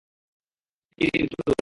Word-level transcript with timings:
ইরিন, 0.99 1.25
কী 1.27 1.33
হলো? 1.33 1.49